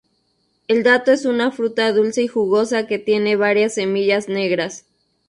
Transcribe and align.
El 0.67 0.81
dato 0.81 1.11
es 1.11 1.25
una 1.25 1.51
fruta 1.51 1.91
dulce 1.93 2.23
y 2.23 2.27
jugosa 2.27 2.87
que 2.87 2.97
tiene 2.97 3.35
varias 3.35 3.75
semillas 3.75 4.29
negras. 4.29 4.87